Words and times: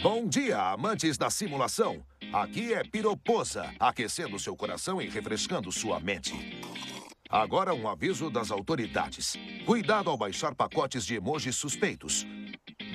Bom 0.00 0.28
dia, 0.28 0.60
amantes 0.60 1.18
da 1.18 1.28
simulação. 1.28 2.04
Aqui 2.32 2.72
é 2.72 2.84
Piroposa, 2.84 3.68
aquecendo 3.80 4.38
seu 4.38 4.56
coração 4.56 5.02
e 5.02 5.08
refrescando 5.08 5.72
sua 5.72 5.98
mente. 5.98 6.62
Agora 7.28 7.74
um 7.74 7.88
aviso 7.88 8.30
das 8.30 8.52
autoridades. 8.52 9.36
Cuidado 9.66 10.08
ao 10.08 10.16
baixar 10.16 10.54
pacotes 10.54 11.04
de 11.04 11.16
emojis 11.16 11.56
suspeitos. 11.56 12.24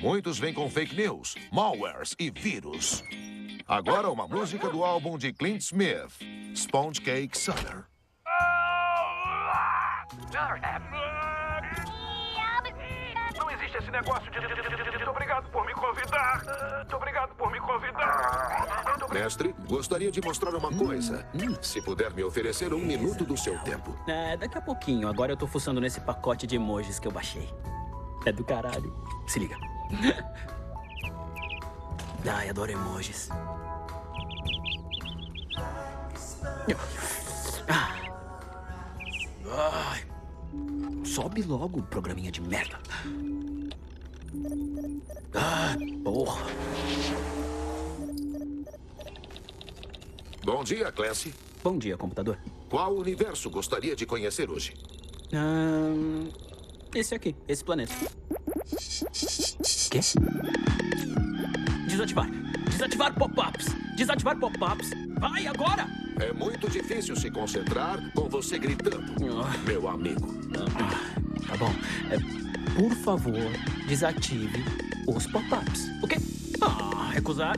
Muitos 0.00 0.38
vêm 0.38 0.54
com 0.54 0.68
fake 0.70 0.96
news, 0.96 1.34
malwares 1.52 2.14
e 2.18 2.30
vírus. 2.30 3.02
Agora 3.68 4.10
uma 4.10 4.26
música 4.26 4.70
do 4.70 4.82
álbum 4.82 5.18
de 5.18 5.30
Clint 5.30 5.60
Smith, 5.60 6.10
Sponge 6.54 7.02
Cake 7.02 7.36
Summer. 7.36 7.84
Não 13.36 13.50
existe 13.50 13.76
esse 13.76 13.90
negócio 13.90 14.30
de... 14.30 14.38
Obrigado 15.08 15.50
por 15.50 15.66
me 15.66 15.74
convidar. 15.74 15.93
Muito 16.78 16.96
obrigado 16.96 17.34
por 17.36 17.50
me 17.50 17.60
convidar. 17.60 19.08
Mestre, 19.12 19.54
gostaria 19.68 20.10
de 20.10 20.20
mostrar 20.20 20.54
uma 20.54 20.72
coisa. 20.72 21.26
Se 21.62 21.80
puder 21.80 22.12
me 22.12 22.24
oferecer 22.24 22.74
um 22.74 22.80
minuto 22.80 23.24
do 23.24 23.36
seu 23.36 23.58
tempo. 23.60 23.96
É, 24.08 24.36
daqui 24.36 24.58
a 24.58 24.60
pouquinho. 24.60 25.08
Agora 25.08 25.32
eu 25.32 25.36
tô 25.36 25.46
fuçando 25.46 25.80
nesse 25.80 26.00
pacote 26.00 26.46
de 26.46 26.56
emojis 26.56 26.98
que 26.98 27.06
eu 27.06 27.12
baixei. 27.12 27.48
É 28.26 28.32
do 28.32 28.44
caralho. 28.44 28.92
Se 29.26 29.38
liga. 29.38 29.56
Ai, 32.26 32.48
adoro 32.48 32.72
emojis. 32.72 33.28
Ah. 37.68 37.94
Ai. 39.46 40.04
Sobe 41.04 41.42
logo, 41.42 41.82
programinha 41.82 42.32
de 42.32 42.40
merda. 42.40 42.78
Ah, 45.34 45.76
porra. 46.02 46.42
Bom 50.44 50.62
dia, 50.62 50.92
Clancy. 50.92 51.32
Bom 51.62 51.78
dia, 51.78 51.96
computador. 51.96 52.38
Qual 52.68 52.94
universo 52.94 53.48
gostaria 53.50 53.96
de 53.96 54.04
conhecer 54.06 54.50
hoje? 54.50 54.74
Ahn, 55.32 56.28
esse 56.94 57.14
aqui, 57.14 57.34
esse 57.48 57.64
planeta. 57.64 57.92
Quê? 59.90 60.00
Desativar. 61.88 62.28
Desativar 62.70 63.14
pop-ups. 63.14 63.66
Desativar 63.96 64.38
pop-ups. 64.38 64.90
Vai 65.18 65.46
agora! 65.46 65.86
É 66.20 66.32
muito 66.32 66.68
difícil 66.70 67.16
se 67.16 67.30
concentrar 67.30 67.98
com 68.12 68.28
você 68.28 68.58
gritando, 68.58 69.04
Ah. 69.42 69.56
meu 69.66 69.88
amigo. 69.88 70.28
Ah, 70.76 71.46
tá 71.48 71.56
bom. 71.56 71.72
É, 72.10 72.63
por 72.74 72.92
favor, 72.96 73.50
desative 73.86 74.64
os 75.06 75.26
pop-ups. 75.26 75.88
O 76.02 76.08
quê? 76.08 76.16
Ah, 76.60 77.10
recusar? 77.12 77.56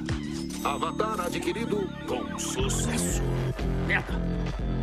Avatar 0.62 1.20
adquirido 1.20 1.88
com 2.06 2.38
sucesso. 2.38 3.22
Merda. 3.86 4.14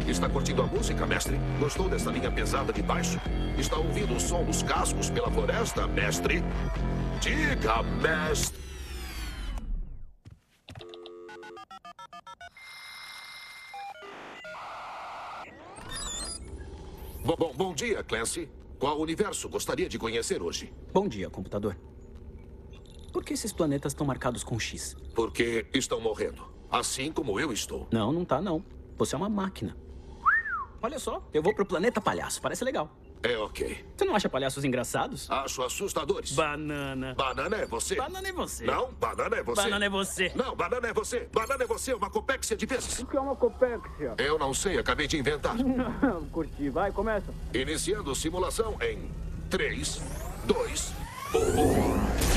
Está 0.07 0.27
curtindo 0.27 0.61
a 0.61 0.65
música, 0.65 1.05
mestre? 1.05 1.37
Gostou 1.59 1.87
dessa 1.87 2.09
linha 2.09 2.31
pesada 2.31 2.73
de 2.73 2.81
baixo? 2.81 3.19
Está 3.57 3.77
ouvindo 3.77 4.15
o 4.15 4.19
som 4.19 4.43
dos 4.43 4.63
cascos 4.63 5.09
pela 5.09 5.29
floresta, 5.29 5.87
mestre? 5.87 6.43
Diga, 7.21 7.83
mestre. 7.83 8.61
Bom, 17.23 17.35
bom, 17.37 17.53
bom 17.55 17.73
dia, 17.73 18.03
Clancy. 18.03 18.49
Qual 18.83 18.99
universo 18.99 19.47
gostaria 19.47 19.87
de 19.87 19.97
conhecer 19.97 20.43
hoje? 20.43 20.73
Bom 20.91 21.07
dia, 21.07 21.29
computador. 21.29 21.77
Por 23.13 23.23
que 23.23 23.31
esses 23.31 23.53
planetas 23.53 23.93
estão 23.93 24.05
marcados 24.05 24.43
com 24.43 24.59
X? 24.59 24.97
Porque 25.15 25.65
estão 25.73 26.01
morrendo. 26.01 26.45
Assim 26.69 27.09
como 27.09 27.39
eu 27.39 27.53
estou. 27.53 27.87
Não, 27.93 28.11
não 28.11 28.25
tá, 28.25 28.41
não. 28.41 28.61
Você 28.97 29.15
é 29.15 29.17
uma 29.17 29.29
máquina. 29.29 29.77
Olha 30.81 30.99
só, 30.99 31.25
eu 31.33 31.41
vou 31.41 31.55
pro 31.55 31.65
planeta 31.65 32.01
palhaço. 32.01 32.41
Parece 32.41 32.65
legal. 32.65 32.93
É 33.23 33.37
ok. 33.37 33.85
Você 33.95 34.03
não 34.03 34.15
acha 34.15 34.27
palhaços 34.27 34.65
engraçados? 34.65 35.31
Acho 35.31 35.63
assustadores. 35.63 36.33
Banana. 36.33 37.15
Banana 37.15 37.55
é 37.55 37.65
você. 37.65 37.95
Banana 37.95 38.27
é 38.27 38.33
você. 38.33 38.65
Não, 38.65 38.91
banana 38.91 39.37
é 39.37 39.43
você. 39.43 39.61
Banana 39.61 39.85
é 39.85 39.89
você. 39.89 40.31
Não, 40.35 40.55
banana 40.55 40.87
é 40.89 40.93
você. 40.93 41.29
Banana 41.31 41.63
é 41.63 41.67
você, 41.67 41.93
uma 41.93 42.09
copexia 42.09 42.57
de 42.57 42.65
vezes. 42.65 42.99
O 42.99 43.05
que 43.05 43.15
é 43.15 43.19
uma 43.21 43.35
copexia? 43.35 44.13
Eu 44.17 44.37
não 44.37 44.53
sei, 44.53 44.77
acabei 44.77 45.07
de 45.07 45.17
inventar. 45.17 45.55
Não, 45.63 46.25
curti. 46.25 46.69
Vai, 46.69 46.91
começa. 46.91 47.33
Iniciando 47.53 48.13
simulação 48.13 48.77
em 48.81 49.09
3, 49.49 50.01
2, 50.45 50.93
1. 51.33 52.32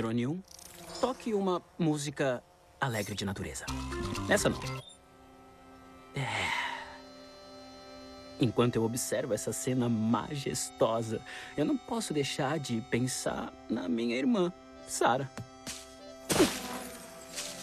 Drone 0.00 0.26
1, 0.26 0.42
toque 0.98 1.34
uma 1.34 1.60
música 1.78 2.42
alegre 2.80 3.14
de 3.14 3.26
natureza. 3.26 3.66
Essa 4.30 4.48
não. 4.48 4.58
É. 6.14 6.70
Enquanto 8.40 8.76
eu 8.76 8.82
observo 8.82 9.34
essa 9.34 9.52
cena 9.52 9.90
majestosa, 9.90 11.20
eu 11.54 11.66
não 11.66 11.76
posso 11.76 12.14
deixar 12.14 12.58
de 12.58 12.80
pensar 12.90 13.52
na 13.68 13.90
minha 13.90 14.16
irmã, 14.16 14.50
Sarah. 14.88 15.30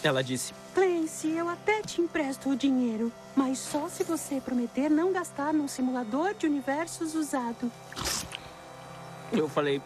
Ela 0.04 0.24
disse: 0.24 0.54
Clancy, 0.76 1.30
eu 1.30 1.50
até 1.50 1.82
te 1.82 2.02
empresto 2.02 2.52
o 2.52 2.56
dinheiro, 2.56 3.12
mas 3.36 3.58
só 3.58 3.90
se 3.90 4.04
você 4.04 4.40
prometer 4.40 4.92
não 4.92 5.12
gastar 5.12 5.52
num 5.52 5.68
simulador 5.68 6.36
de 6.36 6.46
universos 6.46 7.16
usado. 7.16 7.72
Eu 9.34 9.50
falei, 9.50 9.82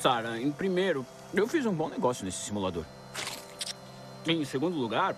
Sarah, 0.00 0.40
em 0.40 0.50
primeiro, 0.50 1.06
eu 1.34 1.46
fiz 1.46 1.66
um 1.66 1.72
bom 1.72 1.88
negócio 1.88 2.24
nesse 2.24 2.38
simulador. 2.38 2.84
Em 4.26 4.44
segundo 4.44 4.76
lugar, 4.76 5.16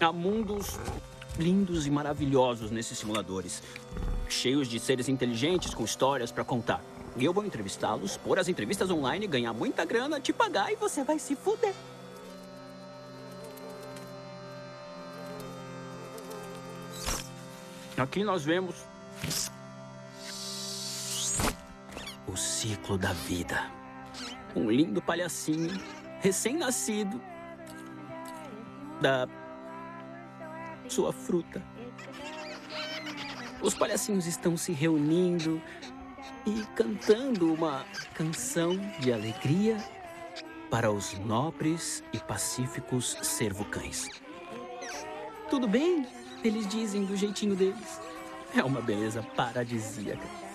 há 0.00 0.12
mundos 0.12 0.78
lindos 1.38 1.86
e 1.86 1.90
maravilhosos 1.90 2.70
nesses 2.70 2.98
simuladores, 2.98 3.62
cheios 4.28 4.68
de 4.68 4.78
seres 4.78 5.08
inteligentes 5.08 5.74
com 5.74 5.84
histórias 5.84 6.30
pra 6.30 6.44
contar. 6.44 6.82
E 7.16 7.24
eu 7.24 7.32
vou 7.32 7.44
entrevistá-los, 7.44 8.16
pôr 8.16 8.38
as 8.38 8.48
entrevistas 8.48 8.90
online, 8.90 9.26
ganhar 9.26 9.52
muita 9.52 9.84
grana, 9.84 10.20
te 10.20 10.32
pagar 10.32 10.72
e 10.72 10.76
Você 10.76 11.02
vai 11.02 11.18
se 11.18 11.34
fuder. 11.34 11.74
Aqui 17.96 18.24
nós 18.24 18.44
vemos 18.44 18.74
o 22.26 22.36
ciclo 22.36 22.96
da 22.96 23.12
vida. 23.12 23.79
Um 24.54 24.70
lindo 24.70 25.00
palhacinho, 25.00 25.70
recém-nascido, 26.20 27.20
da 29.00 29.26
sua 30.88 31.12
fruta. 31.12 31.62
Os 33.62 33.74
palhacinhos 33.74 34.26
estão 34.26 34.56
se 34.56 34.72
reunindo 34.72 35.60
e 36.46 36.64
cantando 36.74 37.52
uma 37.52 37.84
canção 38.14 38.76
de 38.98 39.12
alegria 39.12 39.76
para 40.70 40.90
os 40.90 41.18
nobres 41.18 42.02
e 42.12 42.18
pacíficos 42.18 43.16
servocães. 43.22 44.08
Tudo 45.48 45.66
bem, 45.66 46.06
eles 46.42 46.66
dizem 46.66 47.04
do 47.04 47.16
jeitinho 47.16 47.54
deles. 47.54 48.00
É 48.54 48.62
uma 48.62 48.80
beleza 48.80 49.22
paradisíaca. 49.36 50.49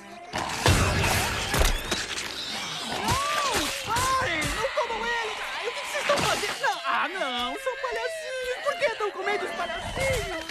Estão 9.06 9.12
comendo 9.12 9.46
os 9.46 9.52
palhacinhos? 9.52 10.46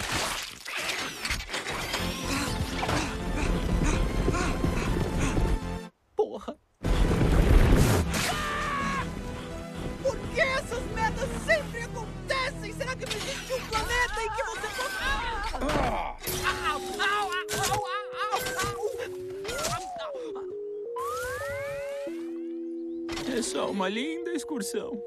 Porra! 6.15 6.57
Por 10.01 10.17
que 10.33 10.39
essas 10.39 10.83
merdas 10.93 11.29
sempre 11.45 11.81
acontecem? 11.81 12.73
Será 12.73 12.95
que 12.95 13.05
não 13.05 13.13
existe 13.15 13.53
um 13.53 13.67
planeta 13.67 14.21
em 14.21 14.29
que 14.31 14.43
você 14.43 14.67
possa... 14.67 14.99
Ah! 15.61 16.15
Au, 16.45 16.79
au, 16.79 17.31
au, 17.31 17.43
au, 17.59 17.83
au, 18.21 18.39
au. 18.39 18.75
É 23.37 23.41
só 23.41 23.69
uma 23.69 23.89
linda 23.89 24.31
excursão. 24.31 25.01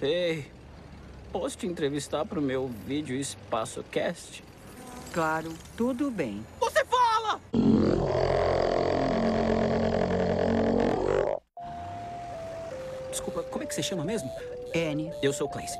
Ei, 0.00 0.44
posso 1.32 1.56
te 1.56 1.66
entrevistar 1.66 2.26
pro 2.26 2.42
meu 2.42 2.68
vídeo 2.86 3.16
Espaço 3.16 3.82
Cast? 3.84 4.44
Claro, 5.10 5.50
tudo 5.74 6.10
bem. 6.10 6.44
Você 6.60 6.84
fala! 6.84 7.40
Desculpa, 13.10 13.42
como 13.44 13.64
é 13.64 13.66
que 13.66 13.74
você 13.74 13.82
chama 13.82 14.04
mesmo? 14.04 14.30
Anne. 14.74 15.10
Eu 15.22 15.32
sou 15.32 15.46
o 15.46 15.50
Clancy. 15.50 15.78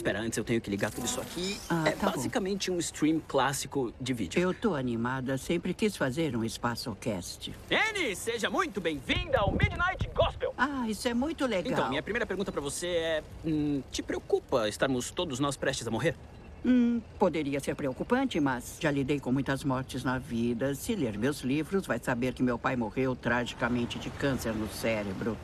Espera, 0.00 0.18
antes 0.18 0.38
eu 0.38 0.44
tenho 0.44 0.62
que 0.62 0.70
ligar 0.70 0.90
tudo 0.90 1.04
isso 1.04 1.20
aqui. 1.20 1.60
Ah, 1.68 1.84
é 1.86 1.90
tá 1.90 2.06
bom. 2.06 2.16
basicamente 2.16 2.70
um 2.70 2.78
stream 2.78 3.20
clássico 3.28 3.92
de 4.00 4.14
vídeo. 4.14 4.40
Eu 4.40 4.54
tô 4.54 4.74
animada. 4.74 5.36
Sempre 5.36 5.74
quis 5.74 5.94
fazer 5.94 6.34
um 6.34 6.42
espaço 6.42 6.96
cast. 6.98 7.54
Anne, 7.70 8.16
seja 8.16 8.48
muito 8.48 8.80
bem-vinda 8.80 9.40
ao 9.40 9.52
Midnight 9.52 10.08
Gospel. 10.14 10.54
Ah, 10.56 10.86
isso 10.88 11.06
é 11.06 11.12
muito 11.12 11.44
legal. 11.44 11.70
Então, 11.70 11.88
minha 11.90 12.02
primeira 12.02 12.24
pergunta 12.24 12.50
pra 12.50 12.62
você 12.62 12.86
é: 12.86 13.22
hum, 13.44 13.82
te 13.92 14.02
preocupa 14.02 14.66
estarmos 14.70 15.10
todos 15.10 15.38
nós 15.38 15.54
prestes 15.58 15.86
a 15.86 15.90
morrer? 15.90 16.16
Hum, 16.64 17.02
poderia 17.18 17.60
ser 17.60 17.74
preocupante, 17.74 18.40
mas 18.40 18.78
já 18.80 18.90
lidei 18.90 19.20
com 19.20 19.30
muitas 19.30 19.62
mortes 19.64 20.02
na 20.02 20.16
vida. 20.16 20.74
Se 20.74 20.94
ler 20.94 21.18
meus 21.18 21.42
livros, 21.42 21.86
vai 21.86 21.98
saber 21.98 22.32
que 22.32 22.42
meu 22.42 22.58
pai 22.58 22.74
morreu 22.74 23.14
tragicamente 23.14 23.98
de 23.98 24.08
câncer 24.08 24.54
no 24.54 24.66
cérebro. 24.70 25.36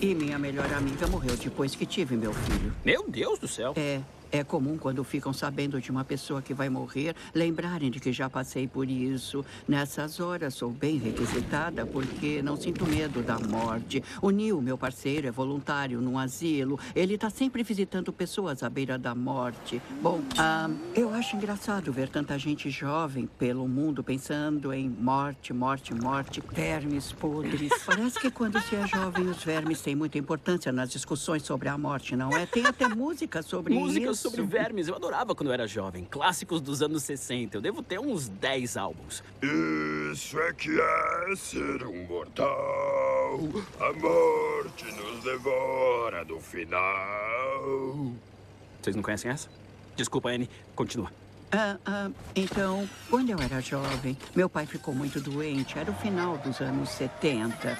E 0.00 0.14
minha 0.14 0.38
melhor 0.38 0.70
amiga 0.74 1.06
morreu 1.06 1.36
depois 1.36 1.74
que 1.74 1.86
tive 1.86 2.16
meu 2.16 2.32
filho. 2.32 2.72
Meu 2.84 3.04
Deus 3.08 3.38
do 3.38 3.48
céu. 3.48 3.72
É, 3.76 4.00
é 4.30 4.42
comum 4.42 4.76
quando 4.76 5.02
ficam 5.04 5.32
sabendo 5.32 5.80
de 5.80 5.90
uma 5.90 6.04
pessoa 6.04 6.42
que 6.42 6.54
vai 6.54 6.68
morrer, 6.68 7.14
lembrarem 7.34 7.90
de 7.90 8.00
que 8.00 8.12
já 8.12 8.28
passei 8.28 8.66
por 8.66 8.88
isso. 8.88 9.44
Nessas 9.66 10.20
horas 10.20 10.54
sou 10.54 10.70
bem 10.70 10.98
requisitada 10.98 11.86
porque 11.86 12.42
não 12.42 12.56
sinto 12.56 12.86
medo 12.86 13.22
da 13.22 13.38
morte. 13.38 14.02
O 14.20 14.30
Neil, 14.30 14.60
meu 14.60 14.76
parceiro, 14.78 15.26
é 15.26 15.30
voluntário 15.30 16.00
num 16.00 16.18
asilo. 16.18 16.78
Ele 16.94 17.14
está 17.14 17.30
sempre 17.30 17.62
visitando 17.62 18.12
pessoas 18.12 18.62
à 18.62 18.70
beira 18.70 18.98
da 18.98 19.14
morte. 19.14 19.80
Bom, 20.02 20.20
ah, 20.38 20.70
eu 20.94 21.12
acho 21.14 21.36
engraçado 21.36 21.92
ver 21.92 22.08
tanta 22.08 22.38
gente 22.38 22.70
jovem 22.70 23.28
pelo 23.38 23.66
mundo 23.68 24.02
pensando 24.02 24.72
em 24.72 24.88
morte, 24.88 25.52
morte, 25.52 25.94
morte, 25.94 26.42
vermes 26.52 27.12
podres. 27.12 27.72
Parece 27.84 28.18
que 28.20 28.30
quando 28.30 28.60
se 28.60 28.76
é 28.76 28.86
jovem, 28.86 29.28
os 29.28 29.42
vermes 29.42 29.80
têm 29.80 29.94
muita 29.94 30.18
importância 30.18 30.72
nas 30.72 30.90
discussões 30.90 31.42
sobre 31.42 31.68
a 31.68 31.78
morte, 31.78 32.16
não 32.16 32.30
é? 32.36 32.46
Tem 32.46 32.66
até 32.66 32.88
música 32.88 33.42
sobre 33.42 33.74
Músicas 33.74 34.15
isso. 34.15 34.15
Sobre 34.16 34.42
vermes. 34.42 34.88
Eu 34.88 34.94
adorava 34.94 35.34
quando 35.34 35.48
eu 35.48 35.52
era 35.52 35.66
jovem. 35.66 36.04
Clássicos 36.04 36.60
dos 36.60 36.82
anos 36.82 37.02
60. 37.04 37.56
Eu 37.56 37.60
devo 37.60 37.82
ter 37.82 37.98
uns 37.98 38.28
10 38.28 38.76
álbuns. 38.76 39.22
Isso 40.12 40.38
é 40.40 40.52
que 40.52 40.70
é 40.80 41.36
ser 41.36 41.84
um 41.86 42.04
mortal. 42.06 43.40
A 43.80 43.92
morte 43.92 44.84
nos 44.92 45.22
devora 45.22 46.24
no 46.24 46.40
final. 46.40 48.12
Vocês 48.82 48.96
não 48.96 49.02
conhecem 49.02 49.30
essa? 49.30 49.48
Desculpa, 49.96 50.30
Anne. 50.30 50.48
Continua. 50.74 51.10
Ah, 51.52 51.78
ah, 51.86 52.10
então, 52.34 52.88
quando 53.08 53.30
eu 53.30 53.38
era 53.38 53.60
jovem, 53.60 54.18
meu 54.34 54.48
pai 54.48 54.66
ficou 54.66 54.94
muito 54.94 55.20
doente. 55.20 55.78
Era 55.78 55.90
o 55.90 55.94
final 55.94 56.36
dos 56.38 56.60
anos 56.60 56.90
70. 56.90 57.78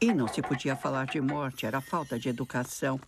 E 0.00 0.12
não 0.12 0.28
se 0.28 0.42
podia 0.42 0.76
falar 0.76 1.06
de 1.06 1.20
morte, 1.20 1.66
era 1.66 1.80
falta 1.80 2.18
de 2.18 2.28
educação. 2.28 3.00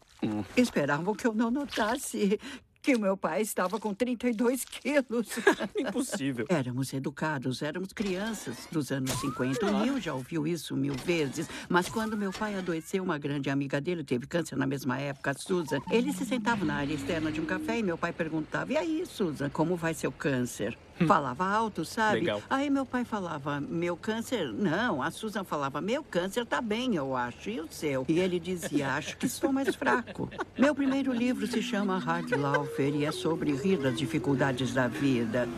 Esperavam 0.56 1.14
que 1.14 1.26
eu 1.26 1.34
não 1.34 1.50
notasse 1.50 2.38
que 2.86 2.94
o 2.94 3.00
meu 3.00 3.16
pai 3.16 3.42
estava 3.42 3.80
com 3.80 3.92
32 3.92 4.64
quilos. 4.64 5.26
Impossível. 5.76 6.46
Éramos 6.48 6.92
educados, 6.92 7.60
éramos 7.60 7.92
crianças 7.92 8.68
dos 8.70 8.92
anos 8.92 9.10
50. 9.18 9.66
O 9.66 9.80
Neil 9.80 10.00
já 10.00 10.14
ouviu 10.14 10.46
isso 10.46 10.76
mil 10.76 10.94
vezes. 10.94 11.48
Mas 11.68 11.88
quando 11.88 12.16
meu 12.16 12.30
pai 12.30 12.54
adoeceu, 12.54 13.02
uma 13.02 13.18
grande 13.18 13.50
amiga 13.50 13.80
dele 13.80 14.04
teve 14.04 14.28
câncer 14.28 14.54
na 14.54 14.68
mesma 14.68 15.00
época, 15.00 15.32
a 15.32 15.34
Susan. 15.34 15.80
Ele 15.90 16.12
se 16.12 16.24
sentava 16.24 16.64
na 16.64 16.76
área 16.76 16.94
externa 16.94 17.32
de 17.32 17.40
um 17.40 17.44
café 17.44 17.76
e 17.76 17.82
meu 17.82 17.98
pai 17.98 18.12
perguntava: 18.12 18.72
E 18.72 18.76
aí, 18.76 19.04
Susan, 19.04 19.50
como 19.50 19.74
vai 19.74 19.92
seu 19.92 20.12
câncer? 20.12 20.78
Falava 21.04 21.44
alto, 21.44 21.84
sabe? 21.84 22.20
Legal. 22.20 22.42
Aí 22.48 22.70
meu 22.70 22.86
pai 22.86 23.04
falava: 23.04 23.60
Meu 23.60 23.96
câncer. 23.96 24.50
Não, 24.50 25.02
a 25.02 25.10
Susan 25.10 25.44
falava: 25.44 25.80
Meu 25.80 26.02
câncer 26.02 26.46
tá 26.46 26.62
bem, 26.62 26.94
eu 26.94 27.14
acho. 27.14 27.50
E 27.50 27.60
o 27.60 27.68
seu? 27.70 28.06
E 28.08 28.18
ele 28.18 28.40
dizia: 28.40 28.94
Acho 28.94 29.16
que 29.18 29.26
estou 29.26 29.52
mais 29.52 29.74
fraco. 29.74 30.30
Meu 30.56 30.74
primeiro 30.74 31.12
livro 31.12 31.46
se 31.46 31.60
chama 31.60 31.98
Hard 31.98 32.30
Laufer 32.76 32.94
e 32.94 33.04
é 33.06 33.12
sobre 33.12 33.52
rir 33.52 33.78
das 33.78 33.96
dificuldades 33.96 34.74
da 34.74 34.86
vida. 34.86 35.48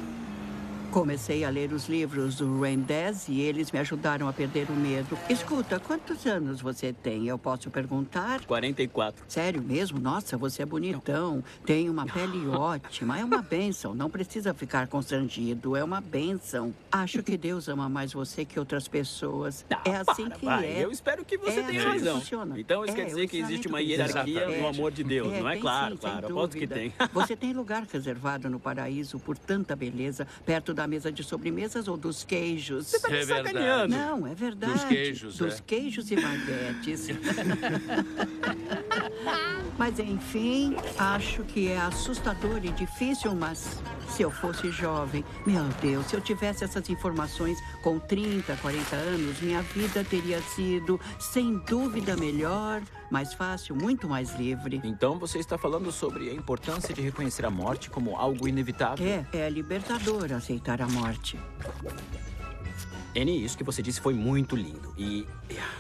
Comecei 0.90 1.44
a 1.44 1.50
ler 1.50 1.70
os 1.72 1.86
livros 1.86 2.36
do 2.36 2.62
Rendez 2.62 3.28
e 3.28 3.40
eles 3.42 3.70
me 3.70 3.78
ajudaram 3.78 4.26
a 4.26 4.32
perder 4.32 4.68
o 4.70 4.72
medo. 4.72 5.18
Escuta, 5.28 5.78
quantos 5.78 6.24
anos 6.26 6.62
você 6.62 6.94
tem? 6.94 7.28
Eu 7.28 7.38
posso 7.38 7.70
perguntar? 7.70 8.42
44. 8.46 9.22
Sério 9.28 9.62
mesmo? 9.62 10.00
Nossa, 10.00 10.38
você 10.38 10.62
é 10.62 10.66
bonitão. 10.66 11.44
Tem 11.66 11.90
uma 11.90 12.06
pele 12.06 12.48
ótima. 12.48 13.18
É 13.18 13.24
uma 13.24 13.42
bênção. 13.42 13.94
Não 13.94 14.08
precisa 14.08 14.54
ficar 14.54 14.88
constrangido. 14.88 15.76
É 15.76 15.84
uma 15.84 16.00
bênção. 16.00 16.74
Acho 16.90 17.22
que 17.22 17.36
Deus 17.36 17.68
ama 17.68 17.86
mais 17.88 18.14
você 18.14 18.44
que 18.46 18.58
outras 18.58 18.88
pessoas. 18.88 19.66
Ah, 19.70 19.80
é 19.84 19.96
assim 19.96 20.24
para, 20.28 20.38
que 20.38 20.44
vai. 20.46 20.66
é. 20.66 20.84
Eu 20.84 20.90
espero 20.90 21.22
que 21.22 21.36
você 21.36 21.60
É 21.60 21.62
tenha 21.64 21.80
assim 21.80 21.98
razão. 21.98 22.18
funciona. 22.20 22.58
Então 22.58 22.82
isso 22.84 22.94
É, 22.94 22.96
quer 22.96 23.04
dizer 23.04 23.28
que 23.28 23.36
existe 23.38 23.68
uma 23.68 23.78
Deus 23.78 23.90
hierarquia 23.90 24.40
dá. 24.48 24.56
no 24.56 24.66
amor 24.68 24.90
de 24.90 25.04
Deus, 25.04 25.28
não 25.38 25.48
é? 25.50 25.58
Claro, 25.58 25.94
sim, 25.96 26.00
claro. 26.00 26.26
Aposto 26.28 26.56
que 26.56 26.66
tem. 26.66 26.92
Você 27.12 27.36
tem 27.36 27.52
lugar 27.52 27.84
reservado 27.92 28.48
no 28.48 28.58
paraíso 28.58 29.18
por 29.20 29.36
tanta 29.36 29.76
beleza, 29.76 30.26
perto 30.46 30.72
da 30.78 30.87
mesa 30.88 31.12
de 31.12 31.22
sobremesas 31.22 31.86
ou 31.86 31.96
dos 31.96 32.24
queijos? 32.24 32.88
Você 32.88 33.00
tá 33.00 33.08
me 33.08 33.16
É 33.18 33.24
verdade. 33.24 33.48
sacaneando. 33.48 33.96
Não, 33.96 34.26
é 34.26 34.34
verdade. 34.34 34.72
Dos 34.72 34.84
queijos, 34.84 35.38
Dos 35.38 35.58
é. 35.58 35.62
queijos 35.66 36.10
e 36.10 36.16
baguetes. 36.16 37.08
mas 39.78 39.98
enfim, 39.98 40.74
acho 40.98 41.42
que 41.44 41.68
é 41.68 41.78
assustador 41.78 42.64
e 42.64 42.70
difícil, 42.72 43.34
mas 43.34 43.80
se 44.08 44.22
eu 44.22 44.30
fosse 44.30 44.70
jovem, 44.70 45.24
meu 45.46 45.64
Deus, 45.80 46.06
se 46.06 46.16
eu 46.16 46.20
tivesse 46.20 46.64
essas 46.64 46.88
informações 46.90 47.58
com 47.82 47.98
30, 47.98 48.56
40 48.56 48.96
anos, 48.96 49.40
minha 49.40 49.62
vida 49.62 50.02
teria 50.02 50.40
sido, 50.42 51.00
sem 51.20 51.58
dúvida, 51.58 52.16
melhor, 52.16 52.82
mais 53.10 53.32
fácil, 53.34 53.74
muito 53.74 54.08
mais 54.08 54.34
livre. 54.34 54.80
Então 54.84 55.18
você 55.18 55.38
está 55.38 55.56
falando 55.56 55.90
sobre 55.90 56.30
a 56.30 56.34
importância 56.34 56.94
de 56.94 57.00
reconhecer 57.00 57.44
a 57.44 57.50
morte 57.50 57.90
como 57.90 58.16
algo 58.16 58.46
inevitável. 58.46 59.06
É, 59.06 59.26
é 59.32 59.50
libertador 59.50 60.32
aceitar 60.32 60.80
a 60.82 60.88
morte. 60.88 61.38
Annie, 63.16 63.44
isso 63.44 63.56
que 63.56 63.64
você 63.64 63.82
disse 63.82 64.00
foi 64.00 64.14
muito 64.14 64.54
lindo. 64.54 64.94
E 64.96 65.26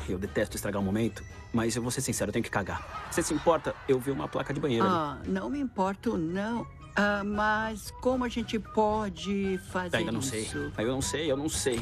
eu 0.08 0.18
detesto 0.18 0.56
estragar 0.56 0.80
o 0.80 0.84
momento, 0.84 1.22
mas 1.52 1.76
eu 1.76 1.82
vou 1.82 1.90
ser 1.90 2.00
sincero, 2.00 2.30
eu 2.30 2.32
tenho 2.32 2.42
que 2.44 2.50
cagar. 2.50 3.08
Você 3.10 3.22
se 3.22 3.32
importa? 3.34 3.74
Eu 3.86 3.98
vi 4.00 4.10
uma 4.10 4.26
placa 4.26 4.52
de 4.52 4.60
banheiro 4.60 4.84
ali. 4.84 4.94
Ah, 4.94 5.18
não 5.26 5.48
me 5.50 5.60
importo, 5.60 6.16
não. 6.16 6.66
Ah, 6.96 7.22
mas 7.24 7.92
como 8.00 8.24
a 8.24 8.28
gente 8.28 8.58
pode 8.58 9.58
fazer 9.70 9.98
Ainda 9.98 10.10
não 10.10 10.20
isso? 10.20 10.30
sei. 10.30 10.50
Eu 10.78 10.88
não 10.92 11.02
sei, 11.02 11.30
eu 11.30 11.36
não 11.36 11.48
sei. 11.48 11.80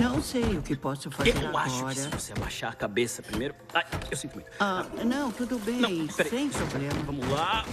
Não 0.00 0.22
sei 0.22 0.42
o 0.56 0.62
que 0.62 0.76
posso 0.76 1.10
fazer 1.10 1.34
Eu 1.36 1.48
agora. 1.48 1.64
acho 1.64 1.84
que 1.86 1.94
se 1.94 2.08
você 2.08 2.32
abaixar 2.32 2.72
a 2.72 2.74
cabeça 2.74 3.22
primeiro. 3.22 3.54
Ai, 3.72 3.84
eu 4.10 4.16
sinto 4.16 4.34
muito. 4.34 4.50
Ah, 4.60 4.84
não, 5.04 5.30
tudo 5.32 5.58
bem, 5.58 5.76
Não, 5.80 6.08
sem 6.10 6.48
problema. 6.50 6.94
Vamos 7.04 7.28
lá. 7.30 7.64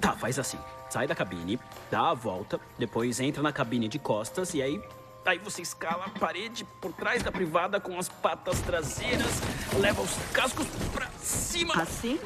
Tá, 0.00 0.12
faz 0.12 0.38
assim. 0.38 0.58
Sai 0.88 1.06
da 1.06 1.14
cabine, 1.14 1.58
dá 1.90 2.10
a 2.10 2.14
volta, 2.14 2.58
depois 2.78 3.20
entra 3.20 3.42
na 3.42 3.52
cabine 3.52 3.88
de 3.88 3.98
costas 3.98 4.54
e 4.54 4.62
aí. 4.62 4.82
Aí 5.24 5.38
você 5.38 5.62
escala 5.62 6.06
a 6.06 6.18
parede 6.18 6.64
por 6.80 6.92
trás 6.92 7.22
da 7.22 7.30
privada 7.30 7.78
com 7.78 7.98
as 7.98 8.08
patas 8.08 8.58
traseiras, 8.62 9.30
leva 9.78 10.00
os 10.00 10.10
cascos 10.32 10.66
pra 10.92 11.08
cima. 11.20 11.74
Assim? 11.74 12.18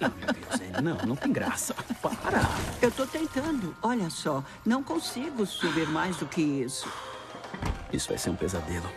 Não, 0.00 0.10
meu 0.10 0.26
Deus, 0.32 0.60
Annie, 0.60 0.82
não, 0.82 0.96
não 1.06 1.16
tem 1.16 1.32
graça. 1.32 1.72
Para. 2.02 2.40
Eu 2.82 2.90
tô 2.90 3.06
tentando. 3.06 3.74
Olha 3.80 4.10
só, 4.10 4.44
não 4.66 4.82
consigo 4.82 5.46
subir 5.46 5.88
mais 5.88 6.16
do 6.16 6.26
que 6.26 6.42
isso. 6.42 6.86
Isso 7.92 8.08
vai 8.08 8.18
ser 8.18 8.30
um 8.30 8.36
pesadelo. 8.36 8.88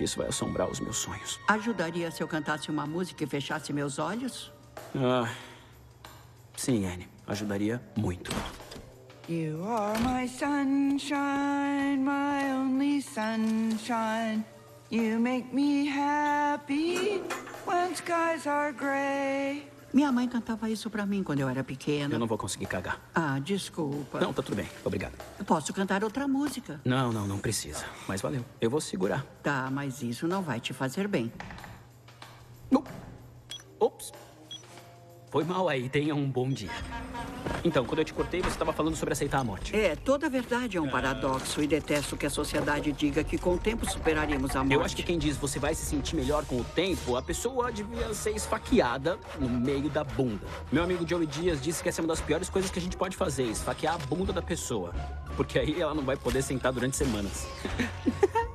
Isso 0.00 0.18
vai 0.18 0.28
assombrar 0.28 0.70
os 0.70 0.80
meus 0.80 0.96
sonhos. 0.96 1.38
Ajudaria 1.48 2.10
se 2.10 2.22
eu 2.22 2.28
cantasse 2.28 2.70
uma 2.70 2.86
música 2.86 3.24
e 3.24 3.26
fechasse 3.26 3.72
meus 3.72 3.98
olhos? 3.98 4.52
Ah. 4.96 5.28
Sim, 6.56 6.86
Anne. 6.86 7.08
Ajudaria 7.26 7.80
muito. 7.96 8.32
You 9.28 9.64
are 9.64 9.98
my 10.00 10.26
sunshine, 10.26 12.02
my 12.04 12.52
only 12.52 13.00
sunshine. 13.00 14.44
You 14.90 15.18
make 15.18 15.54
me 15.54 15.86
happy 15.86 17.22
when 17.64 17.94
skies 17.94 18.46
are 18.46 18.72
gray. 18.72 19.64
Minha 19.92 20.10
mãe 20.10 20.26
cantava 20.28 20.70
isso 20.70 20.88
pra 20.88 21.04
mim 21.04 21.22
quando 21.22 21.40
eu 21.40 21.48
era 21.48 21.62
pequena. 21.62 22.14
Eu 22.14 22.18
não 22.18 22.26
vou 22.26 22.38
conseguir 22.38 22.66
cagar. 22.66 22.98
Ah, 23.14 23.38
desculpa. 23.38 24.20
Não, 24.20 24.32
tá 24.32 24.42
tudo 24.42 24.56
bem. 24.56 24.68
Obrigado. 24.84 25.12
Posso 25.46 25.72
cantar 25.72 26.02
outra 26.02 26.26
música. 26.26 26.80
Não, 26.84 27.12
não, 27.12 27.26
não 27.26 27.38
precisa. 27.38 27.84
Mas 28.08 28.22
valeu. 28.22 28.44
Eu 28.60 28.70
vou 28.70 28.80
segurar. 28.80 29.24
Tá, 29.42 29.68
mas 29.70 30.02
isso 30.02 30.26
não 30.26 30.42
vai 30.42 30.60
te 30.60 30.72
fazer 30.72 31.06
bem. 31.08 31.30
Ops. 33.82 34.12
Foi 35.28 35.42
mal 35.42 35.68
aí. 35.68 35.88
Tenha 35.88 36.14
um 36.14 36.30
bom 36.30 36.48
dia. 36.48 36.70
Então, 37.64 37.84
quando 37.84 38.00
eu 38.00 38.04
te 38.04 38.12
cortei, 38.12 38.40
você 38.40 38.48
estava 38.48 38.72
falando 38.72 38.96
sobre 38.96 39.12
aceitar 39.12 39.38
a 39.38 39.44
morte. 39.44 39.74
É, 39.76 39.94
toda 39.94 40.28
verdade 40.28 40.76
é 40.76 40.80
um 40.80 40.88
paradoxo 40.88 41.62
e 41.62 41.66
detesto 41.66 42.16
que 42.16 42.26
a 42.26 42.30
sociedade 42.30 42.90
diga 42.90 43.22
que 43.22 43.38
com 43.38 43.54
o 43.54 43.58
tempo 43.58 43.88
superaremos 43.88 44.56
a 44.56 44.60
morte. 44.64 44.74
Eu 44.74 44.82
acho 44.84 44.96
que 44.96 45.02
quem 45.04 45.16
diz 45.16 45.36
você 45.36 45.60
vai 45.60 45.72
se 45.74 45.84
sentir 45.86 46.16
melhor 46.16 46.44
com 46.44 46.56
o 46.56 46.64
tempo, 46.64 47.16
a 47.16 47.22
pessoa 47.22 47.70
devia 47.70 48.12
ser 48.14 48.30
esfaqueada 48.34 49.16
no 49.38 49.48
meio 49.48 49.88
da 49.88 50.02
bunda. 50.02 50.44
Meu 50.72 50.82
amigo 50.82 51.06
Joey 51.08 51.26
Dias 51.26 51.62
disse 51.62 51.82
que 51.82 51.88
essa 51.88 52.00
é 52.00 52.02
uma 52.02 52.08
das 52.08 52.20
piores 52.20 52.48
coisas 52.48 52.68
que 52.70 52.80
a 52.80 52.82
gente 52.82 52.96
pode 52.96 53.16
fazer, 53.16 53.44
esfaquear 53.44 53.94
a 53.94 53.98
bunda 53.98 54.32
da 54.32 54.42
pessoa. 54.42 54.92
Porque 55.36 55.58
aí 55.58 55.80
ela 55.80 55.94
não 55.94 56.02
vai 56.02 56.16
poder 56.16 56.42
sentar 56.42 56.72
durante 56.72 56.96
semanas. 56.96 57.46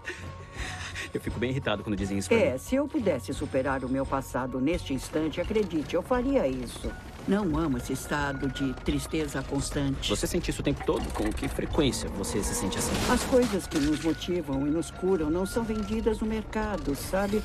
Eu 1.14 1.22
fico 1.22 1.40
bem 1.40 1.50
irritado 1.50 1.84
quando 1.84 1.96
dizem 1.96 2.18
isso 2.18 2.32
É, 2.34 2.52
mim. 2.52 2.58
se 2.60 2.76
eu 2.76 2.88
pudesse 2.88 3.34
superar 3.34 3.84
o 3.84 3.90
meu 3.90 4.06
passado 4.06 4.60
neste 4.60 4.94
instante, 4.94 5.40
acredite, 5.40 5.96
eu 5.96 6.04
faria 6.04 6.46
isso. 6.48 6.92
Não 7.28 7.58
amo 7.58 7.78
esse 7.78 7.92
estado 7.92 8.48
de 8.48 8.74
tristeza 8.86 9.44
constante. 9.44 10.10
Você 10.10 10.26
sente 10.26 10.50
isso 10.50 10.62
o 10.62 10.64
tempo 10.64 10.86
todo? 10.86 11.06
Com 11.14 11.30
que 11.32 11.48
frequência 11.50 12.10
você 12.10 12.42
se 12.42 12.56
sente 12.56 12.78
assim? 12.78 12.94
As 13.12 13.22
coisas 13.24 13.68
que 13.68 13.78
nos 13.80 14.02
motivam 14.02 14.66
e 14.66 14.70
nos 14.70 14.90
curam 14.92 15.30
não 15.30 15.46
são 15.46 15.64
vendidas 15.64 16.20
no 16.22 16.28
mercado, 16.28 16.96
sabe? 16.96 17.44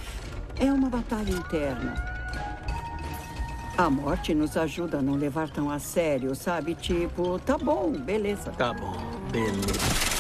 É 0.57 0.73
uma 0.73 0.89
batalha 0.89 1.33
interna. 1.33 1.95
A 3.77 3.91
morte 3.91 4.35
nos 4.35 4.57
ajuda 4.57 4.99
a 4.99 5.03
não 5.03 5.15
levar 5.15 5.51
tão 5.51 5.69
a 5.69 5.81
sério, 5.81 6.33
sabe? 6.37 6.77
Tipo, 6.77 7.41
tá 7.41 7.59
bom, 7.59 7.91
beleza. 7.91 8.53
Tá 8.53 8.73
bom, 8.73 8.95
beleza. 9.33 10.12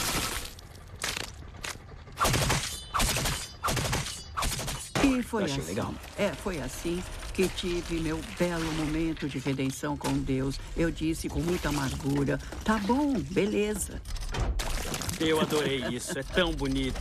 E 5.18 5.22
foi 5.22 5.42
Eu 5.42 5.46
achei 5.46 5.58
assim. 5.58 5.68
legal. 5.68 5.94
É, 6.18 6.28
foi 6.30 6.60
assim 6.60 7.02
que 7.34 7.48
tive 7.48 8.00
meu 8.00 8.20
belo 8.38 8.70
momento 8.72 9.28
de 9.28 9.38
redenção 9.38 9.96
com 9.96 10.12
Deus. 10.12 10.58
Eu 10.76 10.90
disse 10.90 11.28
com 11.28 11.40
muita 11.40 11.68
amargura: 11.70 12.38
tá 12.64 12.78
bom, 12.78 13.14
beleza. 13.18 14.00
Eu 15.20 15.40
adorei 15.40 15.84
isso, 15.90 16.18
é 16.18 16.22
tão 16.22 16.52
bonito. 16.52 16.98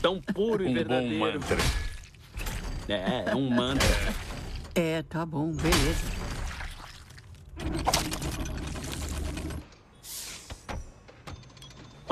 Tão 0.00 0.20
puro 0.20 0.64
e 0.64 0.66
Um 0.66 0.70
bom 0.70 0.74
verdadeiro. 0.74 1.18
mantra. 1.18 1.56
É, 2.88 3.24
é 3.30 3.34
um 3.36 3.48
mantra. 3.48 3.86
É, 4.74 5.02
tá 5.02 5.24
bom, 5.24 5.52
beleza. 5.52 6.11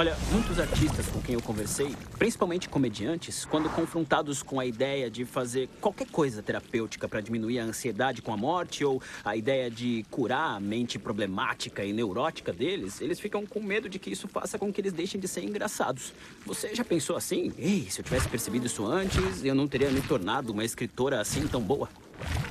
Olha, 0.00 0.16
muitos 0.32 0.58
artistas 0.58 1.06
com 1.08 1.20
quem 1.20 1.34
eu 1.34 1.42
conversei, 1.42 1.94
principalmente 2.18 2.70
comediantes, 2.70 3.44
quando 3.44 3.68
confrontados 3.68 4.42
com 4.42 4.58
a 4.58 4.64
ideia 4.64 5.10
de 5.10 5.26
fazer 5.26 5.68
qualquer 5.78 6.06
coisa 6.06 6.42
terapêutica 6.42 7.06
para 7.06 7.20
diminuir 7.20 7.58
a 7.58 7.64
ansiedade 7.64 8.22
com 8.22 8.32
a 8.32 8.36
morte 8.38 8.82
ou 8.82 9.02
a 9.22 9.36
ideia 9.36 9.70
de 9.70 10.02
curar 10.10 10.56
a 10.56 10.58
mente 10.58 10.98
problemática 10.98 11.84
e 11.84 11.92
neurótica 11.92 12.50
deles, 12.50 13.02
eles 13.02 13.20
ficam 13.20 13.44
com 13.44 13.60
medo 13.60 13.90
de 13.90 13.98
que 13.98 14.08
isso 14.08 14.26
faça 14.26 14.58
com 14.58 14.72
que 14.72 14.80
eles 14.80 14.94
deixem 14.94 15.20
de 15.20 15.28
ser 15.28 15.44
engraçados. 15.44 16.14
Você 16.46 16.74
já 16.74 16.82
pensou 16.82 17.14
assim? 17.14 17.52
Ei, 17.58 17.86
se 17.90 18.00
eu 18.00 18.02
tivesse 18.02 18.26
percebido 18.26 18.64
isso 18.64 18.86
antes, 18.86 19.44
eu 19.44 19.54
não 19.54 19.68
teria 19.68 19.90
me 19.90 20.00
tornado 20.00 20.50
uma 20.50 20.64
escritora 20.64 21.20
assim 21.20 21.46
tão 21.46 21.60
boa. 21.60 21.90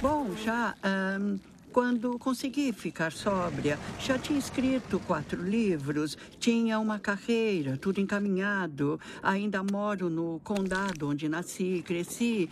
Bom, 0.04 0.36
já. 0.36 0.76
ahn, 0.84 1.40
quando 1.72 2.18
consegui 2.18 2.74
ficar 2.74 3.12
sóbria, 3.12 3.78
já 4.00 4.18
tinha 4.18 4.40
escrito 4.40 5.00
quatro 5.00 5.42
livros, 5.42 6.18
tinha 6.40 6.80
uma 6.80 7.00
carreira, 7.00 7.78
tudo 7.78 8.00
encaminhado. 8.00 9.00
Ainda 9.22 9.64
moro 9.64 10.10
no 10.10 10.40
condado 10.44 11.10
onde 11.10 11.30
nasci 11.30 11.76
e 11.76 11.82
cresci. 11.84 12.50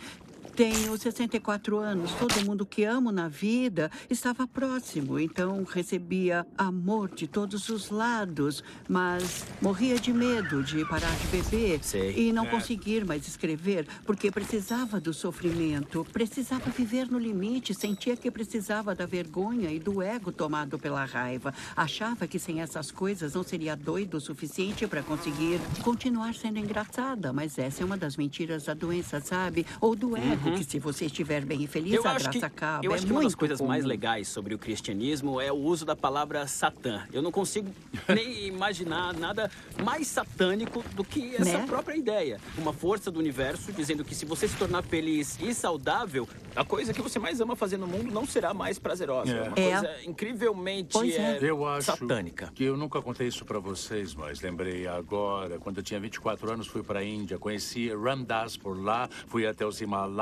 Tenho 0.58 0.98
64 0.98 1.78
anos. 1.78 2.10
Todo 2.14 2.44
mundo 2.44 2.66
que 2.66 2.82
amo 2.82 3.12
na 3.12 3.28
vida 3.28 3.92
estava 4.10 4.44
próximo, 4.44 5.16
então 5.16 5.62
recebia 5.62 6.44
amor 6.58 7.14
de 7.14 7.28
todos 7.28 7.68
os 7.68 7.90
lados, 7.90 8.64
mas 8.88 9.44
morria 9.62 10.00
de 10.00 10.12
medo 10.12 10.64
de 10.64 10.84
parar 10.86 11.14
de 11.16 11.26
beber 11.28 11.78
Sei. 11.84 12.12
e 12.28 12.32
não 12.32 12.44
É. 12.44 12.50
conseguir 12.50 13.04
mais 13.04 13.28
escrever, 13.28 13.86
porque 14.04 14.32
precisava 14.32 15.00
do 15.00 15.14
sofrimento, 15.14 16.04
precisava 16.12 16.68
viver 16.72 17.08
no 17.08 17.20
limite, 17.20 17.72
sentia 17.72 18.16
que 18.16 18.28
precisava 18.28 18.96
da 18.96 19.06
vergonha 19.06 19.70
e 19.70 19.78
do 19.78 20.02
ego 20.02 20.32
tomado 20.32 20.76
pela 20.76 21.04
raiva. 21.04 21.54
Achava 21.76 22.26
que 22.26 22.36
sem 22.40 22.60
essas 22.62 22.90
coisas 22.90 23.34
não 23.34 23.44
seria 23.44 23.76
doido 23.76 24.16
o 24.16 24.20
suficiente 24.20 24.88
para 24.88 25.04
conseguir 25.04 25.60
continuar 25.84 26.34
sendo 26.34 26.58
engraçada, 26.58 27.32
mas 27.32 27.56
essa 27.58 27.84
é 27.84 27.86
uma 27.86 27.96
das 27.96 28.16
mentiras 28.16 28.64
da 28.64 28.74
doença, 28.74 29.20
sabe? 29.20 29.64
Ou 29.80 29.94
do 29.94 30.16
ego, 30.16 30.47
que 30.52 30.64
se 30.64 30.78
você 30.78 31.06
estiver 31.06 31.44
bem 31.44 31.62
e 31.62 31.66
feliz, 31.66 31.92
Uhum. 31.92 31.98
Eu 32.04 32.06
a 32.10 32.12
acho 32.14 32.24
graça 32.24 32.38
que, 32.38 32.44
acaba. 32.44 32.84
eu 32.84 32.92
é 32.92 32.94
acho 32.94 33.06
que 33.06 33.12
uma 33.12 33.22
das 33.22 33.34
coisas 33.34 33.60
mais 33.60 33.82
comum. 33.82 33.88
legais 33.88 34.28
sobre 34.28 34.54
o 34.54 34.58
cristianismo 34.58 35.40
é 35.40 35.50
o 35.52 35.56
uso 35.56 35.84
da 35.84 35.96
palavra 35.96 36.46
Satã. 36.46 37.02
Eu 37.12 37.22
não 37.22 37.30
consigo 37.32 37.70
nem 38.08 38.46
imaginar 38.46 39.14
nada 39.14 39.50
mais 39.84 40.06
satânico 40.08 40.84
do 40.94 41.04
que 41.04 41.34
essa 41.36 41.58
Né? 41.58 41.66
própria 41.66 41.96
ideia. 41.96 42.40
Uma 42.56 42.72
força 42.72 43.10
do 43.10 43.18
universo 43.18 43.72
dizendo 43.72 44.04
que 44.04 44.14
se 44.14 44.24
você 44.24 44.46
se 44.48 44.56
tornar 44.56 44.82
feliz 44.82 45.38
e 45.40 45.52
saudável, 45.54 46.28
a 46.54 46.64
coisa 46.64 46.92
que 46.92 47.00
você 47.02 47.18
mais 47.18 47.40
ama 47.40 47.56
fazer 47.56 47.76
no 47.76 47.86
mundo 47.86 48.12
não 48.12 48.26
será 48.26 48.52
mais 48.54 48.78
prazerosa. 48.78 49.30
É. 49.32 49.36
É 49.38 49.42
uma 49.48 49.58
É. 49.58 49.70
coisa 49.80 50.04
incrivelmente 50.04 50.90
Pois 50.92 51.14
é. 51.14 51.38
Eu 51.40 51.66
acho 51.66 51.86
satânica. 51.86 52.50
que 52.54 52.64
eu 52.64 52.76
nunca 52.76 53.00
contei 53.00 53.26
isso 53.28 53.44
pra 53.44 53.58
vocês, 53.58 54.14
mas 54.14 54.40
lembrei 54.40 54.86
agora. 54.86 55.58
Quando 55.58 55.78
eu 55.78 55.82
tinha 55.82 55.98
24 56.00 56.50
anos, 56.52 56.66
fui 56.66 56.82
pra 56.82 57.02
Índia, 57.02 57.38
conheci 57.38 57.90
Ram 57.94 58.22
Dass 58.22 58.56
por 58.56 58.78
lá, 58.82 59.08
fui 59.26 59.46
até 59.46 59.64
os 59.66 59.80
Himalaias 59.80 60.18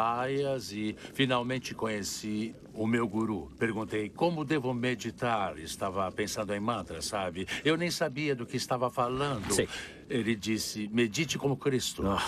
e 0.73 0.97
finalmente 1.15 1.75
conheci 1.75 2.55
o 2.73 2.87
meu 2.87 3.09
guru. 3.09 3.51
Perguntei 3.59 4.09
como 4.09 4.45
devo 4.45 4.73
meditar. 4.73 5.59
Estava 5.59 6.11
pensando 6.13 6.55
em 6.55 6.61
mantra, 6.61 7.01
sabe? 7.03 7.47
Eu 7.65 7.77
nem 7.77 7.91
sabia 7.91 8.35
do 8.35 8.47
que 8.47 8.57
estava 8.57 8.91
falando. 8.91 9.53
Sei. 9.53 9.69
Ele 10.09 10.35
disse: 10.35 10.89
medite 10.93 11.39
como 11.39 11.57
Cristo. 11.57 12.07
Ah. 12.07 12.23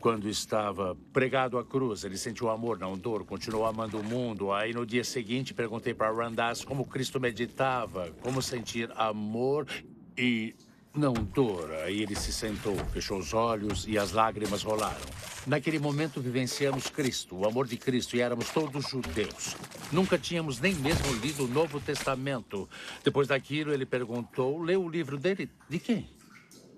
Quando 0.00 0.28
estava 0.28 0.94
pregado 1.14 1.56
à 1.56 1.64
cruz, 1.64 2.04
ele 2.04 2.18
sentiu 2.18 2.50
amor, 2.50 2.78
não 2.78 2.92
dor, 2.98 3.24
continuou 3.24 3.64
amando 3.64 3.98
o 3.98 4.04
mundo. 4.04 4.52
Aí 4.52 4.74
no 4.74 4.84
dia 4.84 5.02
seguinte 5.02 5.54
perguntei 5.54 5.94
para 5.94 6.12
Randas 6.12 6.62
como 6.62 6.84
Cristo 6.84 7.18
meditava, 7.18 8.10
como 8.20 8.42
sentir 8.42 8.90
amor 8.96 9.66
e 10.14 10.54
não 10.94 11.12
dor. 11.12 11.70
Aí 11.84 12.02
ele 12.02 12.14
se 12.14 12.32
sentou, 12.32 12.76
fechou 12.92 13.18
os 13.18 13.34
olhos 13.34 13.86
e 13.86 13.98
as 13.98 14.12
lágrimas 14.12 14.62
rolaram. 14.62 15.06
Naquele 15.46 15.78
momento 15.78 16.20
vivenciamos 16.20 16.88
Cristo, 16.88 17.36
o 17.36 17.46
amor 17.46 17.66
de 17.66 17.76
Cristo, 17.76 18.16
e 18.16 18.20
éramos 18.20 18.48
todos 18.50 18.88
judeus. 18.88 19.56
Nunca 19.92 20.16
tínhamos 20.16 20.60
nem 20.60 20.74
mesmo 20.74 21.12
lido 21.14 21.44
o 21.44 21.48
Novo 21.48 21.80
Testamento. 21.80 22.68
Depois 23.02 23.28
daquilo, 23.28 23.72
ele 23.72 23.84
perguntou: 23.84 24.62
leu 24.62 24.82
o 24.84 24.88
livro 24.88 25.18
dele? 25.18 25.50
De 25.68 25.78
quem? 25.78 26.08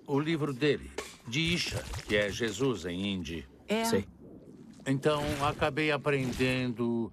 O 0.05 0.19
livro 0.19 0.53
dele, 0.53 0.89
de 1.27 1.39
Isha, 1.39 1.83
que 2.07 2.15
é 2.15 2.29
Jesus 2.29 2.85
em 2.85 3.13
hindi. 3.13 3.45
É, 3.67 3.85
Sei. 3.85 4.05
Então, 4.85 5.21
acabei 5.41 5.91
aprendendo 5.91 7.11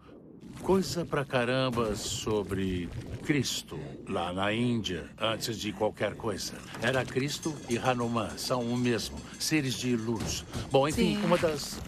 coisa 0.64 1.04
pra 1.04 1.26
caramba 1.26 1.94
sobre 1.94 2.88
Cristo 3.22 3.78
lá 4.08 4.32
na 4.32 4.50
Índia, 4.50 5.10
antes 5.20 5.58
de 5.60 5.74
qualquer 5.74 6.14
coisa. 6.16 6.54
Era 6.80 7.04
Cristo 7.04 7.54
e 7.68 7.76
Hanuman, 7.76 8.30
são 8.38 8.62
o 8.62 8.76
mesmo, 8.76 9.18
seres 9.38 9.74
de 9.74 9.94
luz. 9.94 10.42
Bom, 10.70 10.88
enfim, 10.88 11.16
Sim. 11.16 11.24
uma 11.26 11.36
das. 11.36 11.78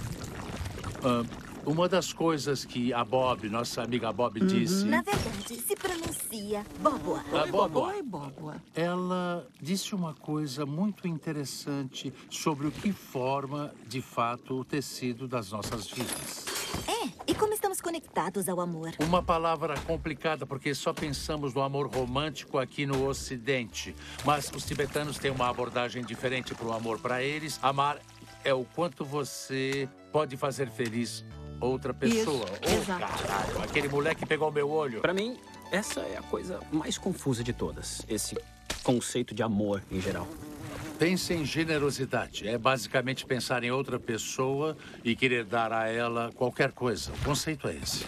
ah, 1.02 1.24
uma 1.64 1.88
das 1.88 2.12
coisas 2.12 2.66
que 2.66 2.92
a 2.92 3.02
Bob, 3.02 3.48
nossa 3.48 3.82
amiga 3.82 4.12
Bob, 4.12 4.38
disse. 4.40 4.84
Na 4.84 5.00
verdade, 5.00 5.54
se 5.56 5.74
pronuncia 5.74 6.64
Boboa. 6.78 7.24
A 7.32 7.46
Bob, 7.46 7.76
Oi, 7.78 8.02
Boboa. 8.02 8.62
ela 8.74 9.48
disse 9.60 9.94
uma 9.94 10.12
coisa 10.12 10.66
muito 10.66 11.08
interessante 11.08 12.12
sobre 12.28 12.66
o 12.66 12.70
que 12.70 12.92
forma, 12.92 13.74
de 13.88 14.02
fato, 14.02 14.60
o 14.60 14.64
tecido 14.64 15.26
das 15.26 15.50
nossas 15.50 15.88
vidas. 15.88 16.55
É, 16.86 17.30
e 17.30 17.34
como 17.34 17.52
estamos 17.52 17.80
conectados 17.80 18.48
ao 18.48 18.60
amor? 18.60 18.92
Uma 19.00 19.22
palavra 19.22 19.74
complicada 19.80 20.46
porque 20.46 20.74
só 20.74 20.92
pensamos 20.92 21.54
no 21.54 21.62
amor 21.62 21.86
romântico 21.88 22.58
aqui 22.58 22.86
no 22.86 23.06
Ocidente. 23.06 23.94
Mas 24.24 24.50
os 24.54 24.64
tibetanos 24.64 25.18
têm 25.18 25.30
uma 25.30 25.48
abordagem 25.48 26.04
diferente 26.04 26.54
para 26.54 26.66
o 26.66 26.72
amor. 26.72 27.00
Para 27.00 27.22
eles, 27.22 27.58
amar 27.62 27.98
é 28.44 28.54
o 28.54 28.64
quanto 28.64 29.04
você 29.04 29.88
pode 30.12 30.36
fazer 30.36 30.68
feliz 30.70 31.24
outra 31.60 31.92
pessoa. 31.92 32.44
Isso, 32.44 32.60
oh, 32.62 32.68
exato. 32.68 33.22
caralho, 33.22 33.62
aquele 33.62 33.88
moleque 33.88 34.26
pegou 34.26 34.50
meu 34.52 34.70
olho. 34.70 35.00
Pra 35.00 35.14
mim, 35.14 35.38
essa 35.70 36.00
é 36.00 36.16
a 36.16 36.22
coisa 36.22 36.60
mais 36.70 36.98
confusa 36.98 37.42
de 37.42 37.52
todas. 37.52 38.02
Esse 38.08 38.36
conceito 38.82 39.34
de 39.34 39.42
amor 39.42 39.82
em 39.90 40.00
geral. 40.00 40.28
Pense 40.98 41.34
em 41.34 41.44
generosidade. 41.44 42.48
É 42.48 42.56
basicamente 42.56 43.26
pensar 43.26 43.62
em 43.62 43.70
outra 43.70 43.98
pessoa 43.98 44.76
e 45.04 45.14
querer 45.14 45.44
dar 45.44 45.72
a 45.72 45.88
ela 45.88 46.32
qualquer 46.34 46.72
coisa. 46.72 47.12
O 47.12 47.24
conceito 47.24 47.68
é 47.68 47.76
esse. 47.76 48.04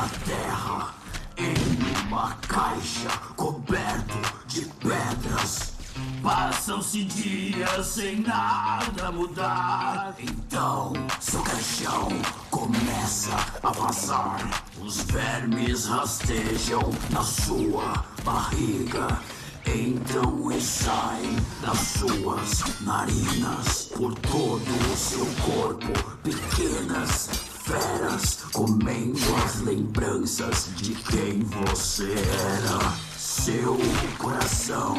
Da 0.00 0.08
terra. 0.24 0.94
Em 1.36 2.06
uma 2.06 2.32
caixa 2.48 3.08
coberto 3.36 4.18
de 4.46 4.62
pedras. 4.62 5.72
Passam-se 6.22 7.04
dias 7.04 7.86
sem 7.86 8.20
nada 8.20 9.10
mudar. 9.12 10.14
Então, 10.18 10.92
seu 11.18 11.42
caixão 11.42 12.08
começa 12.50 13.34
a 13.62 13.70
vazar. 13.70 14.64
Os 14.80 15.02
vermes 15.02 15.86
rastejam 15.86 16.90
na 17.10 17.22
sua 17.22 18.04
barriga. 18.24 19.18
Entram 19.66 20.50
e 20.50 20.60
saem 20.60 21.36
das 21.60 21.78
suas 21.78 22.80
narinas 22.80 23.90
por 23.94 24.14
todo 24.14 24.92
o 24.92 24.96
seu 24.96 25.26
corpo. 25.44 25.92
Pequenas 26.22 27.39
feras 27.70 28.38
comendo 28.52 29.20
as 29.44 29.60
lembranças 29.60 30.70
de 30.76 30.92
quem 30.94 31.40
você 31.40 32.14
era. 32.58 32.92
Seu 33.16 33.78
coração 34.18 34.96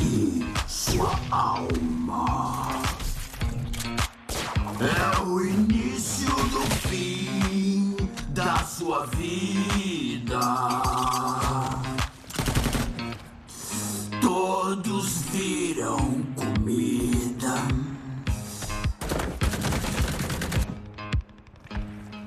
e 0.00 0.44
sua 0.66 1.16
alma. 1.30 2.68
É 4.80 5.22
o 5.22 5.40
início 5.44 6.26
do 6.26 6.62
fim 6.88 7.96
da 8.30 8.64
sua 8.64 9.06
vida. 9.06 10.40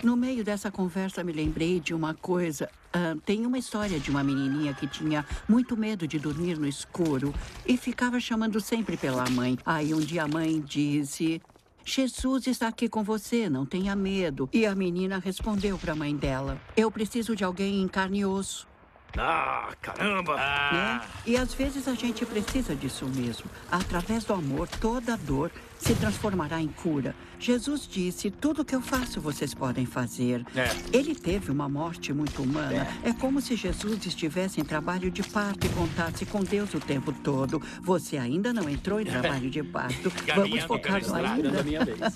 No 0.06 0.16
meio 0.16 0.44
dessa 0.44 0.70
conversa, 0.70 1.24
me 1.24 1.34
lembrei 1.34 1.80
de 1.80 1.92
uma 1.92 2.14
coisa. 2.14 2.70
Ah, 2.94 3.16
tem 3.26 3.44
uma 3.44 3.58
história 3.58 4.00
de 4.00 4.12
uma 4.12 4.24
menininha 4.24 4.72
que 4.72 4.86
tinha 4.86 5.26
muito 5.50 5.76
medo 5.76 6.08
de 6.08 6.20
dormir 6.20 6.60
no 6.60 6.68
escuro 6.68 7.34
e 7.66 7.76
ficava 7.76 8.20
chamando 8.20 8.62
sempre 8.62 8.98
pela 8.98 9.28
mãe. 9.32 9.58
Aí 9.66 9.96
um 9.96 10.00
dia 10.00 10.26
a 10.26 10.28
mãe 10.28 10.62
disse: 10.62 11.42
Jesus 11.84 12.46
está 12.46 12.68
aqui 12.68 12.88
com 12.88 13.04
você, 13.04 13.50
não 13.50 13.66
tenha 13.66 13.96
medo. 13.96 14.48
E 14.54 14.68
a 14.68 14.76
menina 14.76 15.18
respondeu 15.18 15.76
para 15.76 15.94
a 15.94 15.96
mãe 15.96 16.16
dela: 16.16 16.62
Eu 16.78 16.92
preciso 16.92 17.36
de 17.36 17.44
alguém 17.44 17.82
em 17.82 17.88
carne 17.88 18.20
e 18.20 18.26
osso. 18.28 18.68
Ah, 19.18 19.74
caramba! 19.82 20.36
né? 20.36 21.02
E 21.26 21.36
às 21.36 21.52
vezes 21.56 21.88
a 21.88 21.96
gente 21.96 22.24
precisa 22.28 22.76
disso 22.76 23.08
mesmo. 23.08 23.50
Através 23.72 24.24
do 24.24 24.34
amor, 24.34 24.68
toda 24.68 25.18
dor 25.18 25.52
se 25.79 25.94
transformará 25.96 26.62
em 26.62 26.67
cura. 26.67 27.15
Jesus 27.39 27.88
disse: 27.88 28.32
Tudo 28.32 28.63
que 28.63 28.75
eu 28.75 28.82
faço, 28.82 29.20
vocês 29.20 29.53
podem 29.53 29.86
fazer. 29.86 30.46
É. 30.55 30.70
Ele 30.91 31.13
teve 31.13 31.51
uma 31.51 31.67
morte 31.67 32.13
muito 32.13 32.41
humana. 32.41 32.88
É. 33.03 33.13
como 33.13 33.41
se 33.41 33.55
Jesus 33.55 34.05
estivesse 34.05 34.62
em 34.62 34.63
trabalho 34.63 35.12
de 35.12 35.24
parto 35.24 35.65
e 35.65 35.70
contasse 35.70 36.25
com 36.25 36.44
Deus 36.44 36.74
o 36.74 36.79
tempo 36.79 37.12
todo. 37.12 37.62
Você 37.82 38.17
ainda 38.17 38.53
não 38.53 38.70
entrou 38.70 39.00
em 39.00 39.05
trabalho 39.05 39.50
de 39.50 39.63
parto. 39.63 40.12
Vamos 40.36 40.63
focar 40.63 41.05
no 41.05 41.15
ainda. 41.15 41.51
da 41.51 41.63
minha 41.63 41.84
vez. 41.84 42.00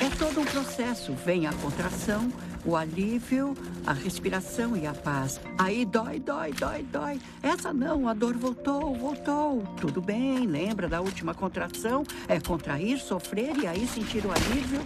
É 0.00 0.08
todo 0.16 0.40
um 0.40 0.44
processo. 0.44 1.12
Vem 1.24 1.46
a 1.46 1.52
contração, 1.52 2.30
o 2.64 2.76
alívio, 2.76 3.54
a 3.86 3.92
respiração 3.92 4.76
e 4.76 4.86
a 4.86 4.92
paz. 4.92 5.40
Aí 5.58 5.84
dói, 5.84 6.18
dói, 6.20 6.52
dói, 6.52 6.82
dói. 6.82 7.20
Essa 7.42 7.72
não, 7.72 8.08
a 8.08 8.14
dor 8.14 8.34
voltou, 8.34 8.94
voltou. 8.94 9.62
Tudo 9.80 10.00
bem, 10.00 10.46
lembra 10.46 10.88
da 10.88 11.00
última 11.00 11.34
contração? 11.34 12.03
É 12.28 12.40
contrair, 12.40 12.98
sofrer 12.98 13.56
e 13.56 13.66
aí 13.66 13.86
sentir 13.86 14.24
o 14.24 14.30
alívio 14.30 14.80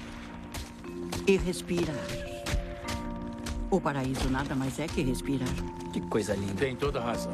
e 1.26 1.36
respirar. 1.36 1.94
O 3.70 3.80
paraíso 3.80 4.30
nada 4.30 4.54
mais 4.54 4.78
é 4.78 4.86
que 4.86 5.02
respirar. 5.02 5.48
Que 5.92 6.00
coisa 6.00 6.34
linda. 6.34 6.54
Tem 6.54 6.74
toda 6.74 7.00
razão. 7.00 7.32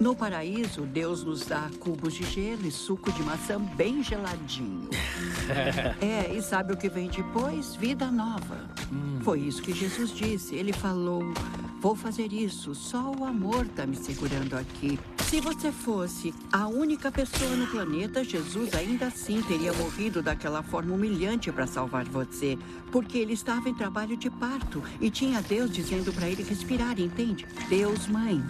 No 0.00 0.14
paraíso, 0.14 0.82
Deus 0.82 1.24
nos 1.24 1.44
dá 1.44 1.68
cubos 1.80 2.14
de 2.14 2.22
gelo 2.22 2.64
e 2.66 2.70
suco 2.70 3.10
de 3.10 3.20
maçã 3.22 3.60
bem 3.60 4.02
geladinho. 4.02 4.88
É, 6.00 6.32
e 6.34 6.42
sabe 6.42 6.74
o 6.74 6.76
que 6.76 6.88
vem 6.88 7.08
depois? 7.08 7.74
Vida 7.74 8.10
nova. 8.10 8.68
Foi 9.22 9.40
isso 9.40 9.62
que 9.62 9.72
Jesus 9.72 10.10
disse. 10.10 10.54
Ele 10.54 10.72
falou: 10.72 11.24
Vou 11.80 11.94
fazer 11.94 12.32
isso, 12.32 12.74
só 12.74 13.12
o 13.12 13.24
amor 13.24 13.64
está 13.64 13.86
me 13.86 13.94
segurando 13.94 14.54
aqui. 14.56 14.98
Se 15.28 15.40
você 15.40 15.70
fosse 15.70 16.34
a 16.50 16.66
única 16.66 17.12
pessoa 17.12 17.54
no 17.54 17.68
planeta, 17.68 18.24
Jesus 18.24 18.74
ainda 18.74 19.06
assim 19.06 19.40
teria 19.42 19.72
morrido 19.72 20.20
daquela 20.20 20.60
forma 20.62 20.92
humilhante 20.92 21.52
para 21.52 21.68
salvar 21.68 22.04
você. 22.06 22.58
Porque 22.90 23.18
ele 23.18 23.32
estava 23.34 23.68
em 23.68 23.74
trabalho 23.74 24.16
de 24.16 24.28
parto 24.28 24.82
e 25.00 25.08
tinha 25.08 25.40
Deus 25.40 25.70
dizendo 25.70 26.12
para 26.12 26.28
ele 26.28 26.42
respirar, 26.42 26.98
entende? 26.98 27.46
Deus, 27.68 28.08
mãe. 28.08 28.42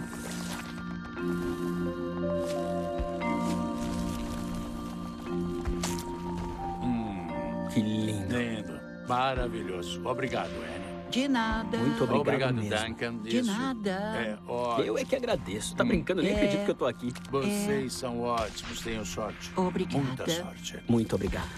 Que 7.71 7.79
lindo. 7.79 8.35
Lindo. 8.35 8.79
Maravilhoso. 9.07 10.01
Obrigado, 10.03 10.49
Annie. 10.49 10.88
De 11.09 11.27
nada. 11.27 11.77
Muito 11.77 12.03
obrigado, 12.03 12.19
Obrigado, 12.21 12.53
mesmo. 12.55 12.87
Duncan. 12.87 13.17
De 13.17 13.37
Isso 13.39 13.51
nada. 13.51 13.89
É 13.91 14.37
ótimo. 14.47 14.85
Eu 14.85 14.97
é 14.97 15.03
que 15.05 15.15
agradeço. 15.15 15.75
Tá 15.75 15.83
brincando? 15.83 16.21
Eu 16.21 16.25
nem 16.25 16.33
É. 16.33 16.35
acredito 16.35 16.65
que 16.65 16.71
eu 16.71 16.75
tô 16.75 16.85
aqui. 16.85 17.11
Vocês 17.31 17.93
são 17.93 18.21
ótimos. 18.21 18.79
Tenham 18.81 19.03
sorte. 19.05 19.51
Obrigada. 19.55 20.03
Muita 20.03 20.29
sorte. 20.29 20.77
Muito 20.87 21.15
obrigado. 21.15 21.49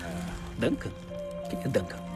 Duncan? 0.58 0.90
Quem 1.50 1.60
é 1.60 1.68
Duncan? 1.68 2.11